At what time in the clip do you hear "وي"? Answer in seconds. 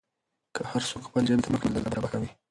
2.21-2.31